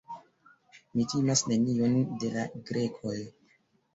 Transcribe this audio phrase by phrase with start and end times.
[0.93, 1.93] Mi timas nenion
[2.23, 3.21] de la Grekoj.